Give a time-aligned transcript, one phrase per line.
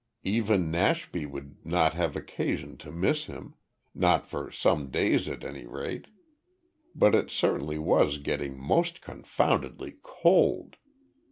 [0.23, 3.53] Even Nashby would not have occasion to miss him
[3.93, 6.07] not for some days at any rate.
[6.95, 10.77] But it certainly was getting most confoundedly cold.